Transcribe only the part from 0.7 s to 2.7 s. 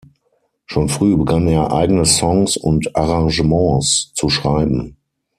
früh begann er eigene Songs